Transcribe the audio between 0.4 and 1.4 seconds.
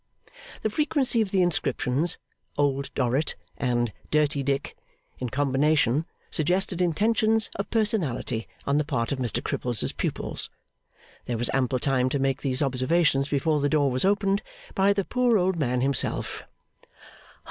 The frequency of